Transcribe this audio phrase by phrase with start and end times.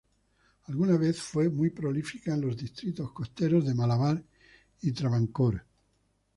[0.63, 4.23] Alguna vez fue muy prolífica en los distritos costeros de Malabar
[4.81, 5.61] y Travancore.